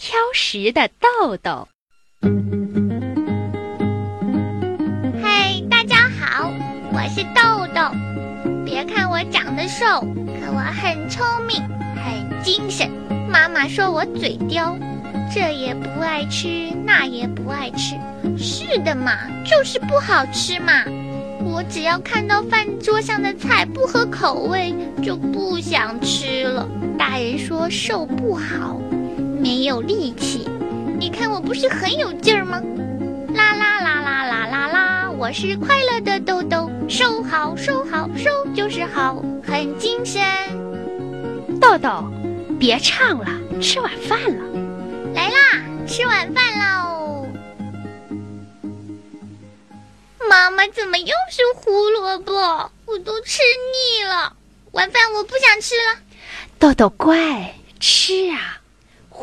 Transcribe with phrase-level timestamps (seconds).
[0.00, 1.66] 挑食的豆豆。
[5.20, 6.52] 嗨，大家好，
[6.92, 7.82] 我是豆豆。
[8.64, 9.84] 别看我长得瘦，
[10.38, 11.60] 可我很聪明，
[11.96, 12.88] 很精神。
[13.28, 14.78] 妈妈说我嘴刁，
[15.34, 17.96] 这也不爱吃，那也不爱吃。
[18.38, 20.84] 是的嘛，就是不好吃嘛。
[21.42, 24.72] 我只要看到饭桌上的菜不合口味，
[25.02, 26.68] 就不想吃了。
[26.96, 28.80] 大人说瘦不好，
[29.38, 30.48] 没有力气。
[30.98, 32.60] 你看我不是很有劲儿吗？
[33.34, 35.10] 啦啦啦啦啦啦啦！
[35.10, 40.22] 我是快乐的豆豆，收好收好收就是好，很精神。
[41.60, 42.04] 豆豆，
[42.58, 43.26] 别唱了，
[43.60, 44.44] 吃晚饭了。
[45.14, 47.26] 来啦，吃晚饭喽！
[50.28, 52.32] 妈妈，怎么又是胡萝卜？
[52.86, 54.32] 我都吃腻了，
[54.72, 56.00] 晚饭我不想吃了。
[56.58, 58.57] 豆豆乖，吃啊！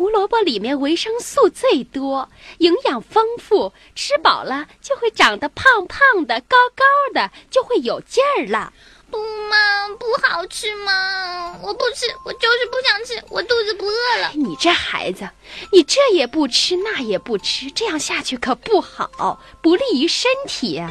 [0.00, 8.72] 胡萝卜里面维生素最多，营养丰富，吃饱了就会长得胖胖的、高高的，就会有劲儿了。
[9.10, 11.54] 不嘛，不好吃嘛？
[11.62, 14.30] 我不吃，我就是不想吃，我肚子不饿了。
[14.32, 15.28] 你这孩子，
[15.70, 20.82] 你这也不吃，那也不吃，这样下去可不好，不利于身体。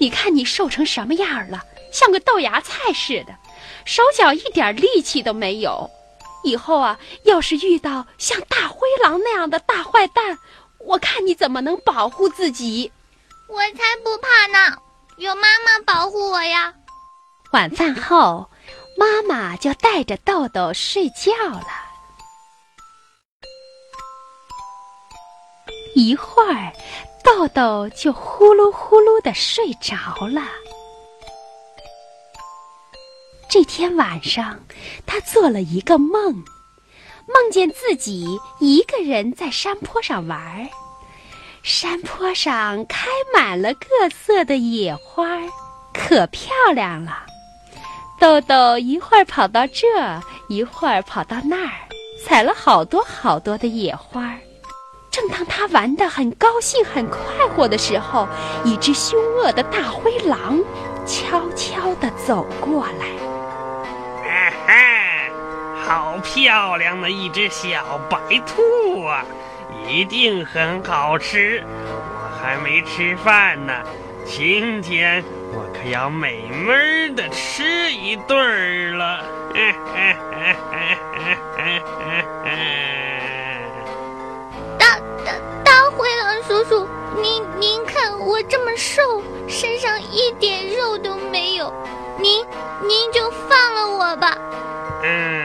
[0.00, 1.62] 你看你瘦成什么样了，
[1.92, 3.36] 像个豆芽菜似的，
[3.84, 5.88] 手脚一点力气都没有。
[6.42, 10.38] 以后啊，要是遇到像大灰狼那样的大坏蛋，
[10.78, 12.90] 我看你怎么能保护自己？
[13.48, 14.76] 我才不怕呢，
[15.18, 16.72] 有妈妈保护我呀。
[17.52, 18.48] 晚饭后，
[18.96, 21.66] 妈妈就带着豆豆睡觉了。
[25.94, 26.72] 一会儿，
[27.24, 30.42] 豆豆就呼噜呼噜的睡着了。
[33.48, 34.58] 这天晚上，
[35.06, 38.26] 他做了一个梦，梦见自己
[38.58, 40.66] 一个人在山坡上玩儿。
[41.62, 45.26] 山坡上开满了各色的野花，
[45.94, 47.24] 可漂亮了。
[48.20, 49.84] 豆豆一会儿跑到这，
[50.48, 51.72] 一会儿跑到那儿，
[52.24, 54.34] 采了好多好多的野花。
[55.10, 57.20] 正当他玩得很高兴、很快
[57.54, 58.28] 活的时候，
[58.64, 60.60] 一只凶恶的大灰狼
[61.06, 63.15] 悄悄地走过来。
[65.86, 69.24] 好漂亮的一只小白兔啊，
[69.88, 71.62] 一定很好吃。
[71.64, 73.72] 我还没吃饭呢，
[74.24, 75.22] 今天。
[75.52, 79.22] 我可要美美的吃一顿儿了！
[84.76, 85.32] 大大
[85.64, 86.88] 大灰狼叔叔，
[87.22, 91.72] 您您看我这么瘦，身上一点肉都没有，
[92.18, 92.44] 您
[92.82, 94.36] 您就放了我吧。
[95.04, 95.35] 嗯，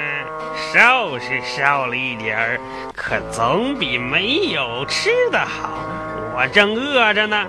[0.81, 2.59] 瘦是瘦了一点儿，
[2.95, 5.77] 可总比没有吃的好。
[6.35, 7.45] 我正饿着呢，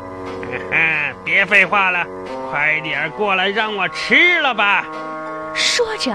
[1.24, 2.04] 别废话了。
[2.50, 4.84] 快点过来，让我吃了吧！
[5.54, 6.10] 说着，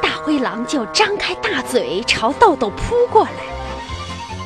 [0.00, 3.32] 大灰狼就张开大嘴朝豆豆扑过来。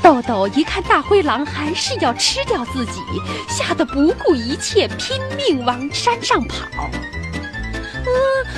[0.03, 3.03] 豆豆一看大灰狼还是要吃掉自己，
[3.51, 6.65] 吓得不顾一切，拼命往山上跑。
[6.65, 6.89] 啊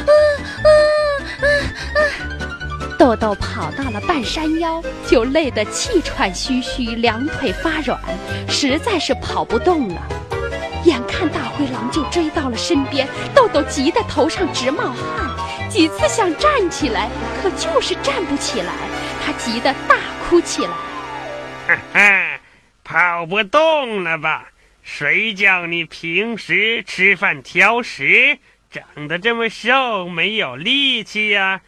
[0.06, 0.10] 啊！
[3.06, 7.96] 豆豆跑到了半山腰，就累得气喘吁吁，两腿发软，
[8.48, 10.02] 实在是跑不动了。
[10.84, 17.08] 眼看大灰狼就追到了身边，豆豆急得头上直冒汗，几次想站起来，
[17.40, 18.72] 可就是站不起来。
[19.24, 20.72] 他急得大哭起来
[21.68, 22.40] ：“哈哈，
[22.82, 24.48] 跑不动了吧？
[24.82, 28.36] 谁叫你平时吃饭挑食，
[28.68, 31.60] 长得这么瘦，没有力气呀？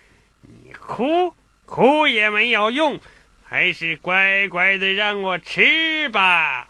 [0.68, 1.32] 你哭
[1.64, 3.00] 哭也没有用，
[3.42, 6.68] 还是乖乖的让我吃吧。”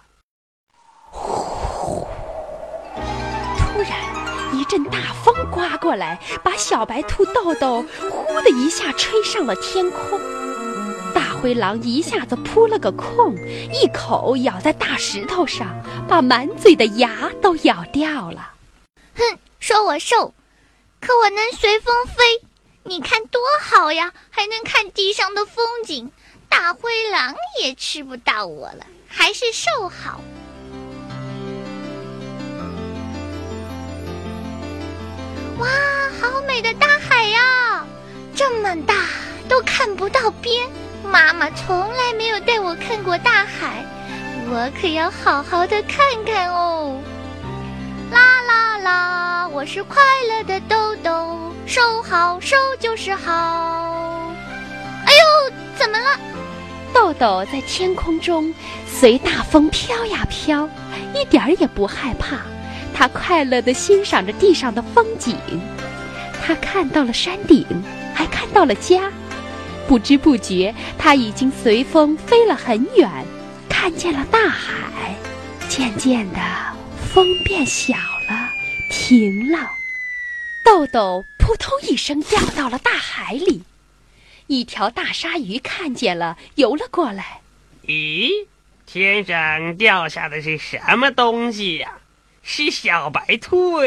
[3.58, 3.90] 突然
[4.54, 10.20] 一阵大风刮过来，把小白兔豆豆呼的一下吹上了天空。
[11.12, 13.34] 大灰狼一下子扑了个空，
[13.72, 15.66] 一口咬在大石头上，
[16.06, 18.52] 把满嘴的牙都咬掉了。
[19.16, 20.32] 哼，说我瘦，
[21.00, 22.22] 可我能随风飞，
[22.84, 26.10] 你看多好呀，还能看地上的风景。
[26.48, 30.20] 大灰狼也吃不到我了，还是瘦好。
[35.58, 35.68] 哇，
[36.20, 37.86] 好美的大海呀！
[38.34, 38.94] 这么大
[39.48, 40.70] 都看不到边。
[41.04, 43.84] 妈妈从来没有带我看过大海，
[44.48, 46.98] 我可要好好的看看哦。
[48.10, 54.32] 啦啦啦，我是快乐的豆豆，收好收就是好。
[55.04, 56.18] 哎呦，怎么了？
[56.94, 58.54] 豆豆在天空中
[58.86, 60.66] 随大风飘呀飘，
[61.14, 62.38] 一点儿也不害怕。
[62.94, 65.36] 他快乐地欣赏着地上的风景，
[66.42, 67.66] 他看到了山顶，
[68.14, 69.12] 还看到了家。
[69.86, 73.10] 不知不觉，他已经随风飞了很远，
[73.68, 75.14] 看见了大海。
[75.68, 76.38] 渐渐的，
[77.12, 78.48] 风变小了，
[78.90, 79.58] 停了。
[80.64, 83.62] 豆豆扑通一声掉到了大海里。
[84.48, 87.40] 一条大鲨鱼看见了，游了过来。
[87.86, 88.46] 咦，
[88.84, 91.90] 天上掉下的是什么东西呀？
[92.42, 93.78] 是小白兔！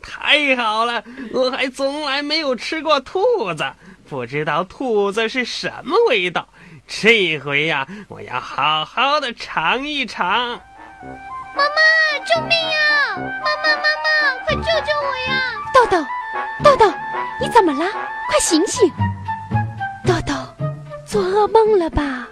[0.00, 3.66] 太好了，我还从来没有吃过兔子，
[4.08, 6.48] 不知道兔子是什么味道。
[6.86, 10.22] 这回呀，我要好好的尝一尝。
[10.30, 13.16] 妈妈，救命呀！
[13.16, 15.37] 妈妈，妈妈，快救救我呀！
[17.78, 17.86] 啦，
[18.28, 18.90] 快醒醒！
[20.06, 20.34] 豆豆，
[21.06, 22.28] 做噩梦了吧？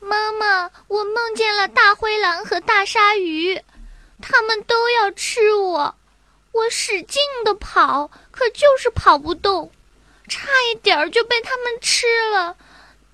[0.00, 3.60] 妈妈，我梦见了大灰狼和大鲨鱼，
[4.20, 5.94] 他们都要吃我。
[6.52, 9.72] 我使劲的跑，可就是跑不动，
[10.28, 12.56] 差一点儿就被他们吃了。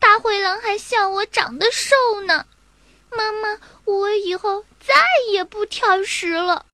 [0.01, 2.45] 大灰狼还笑我长得瘦呢。
[3.11, 4.95] 妈妈，我以后再
[5.31, 6.67] 也不挑食了。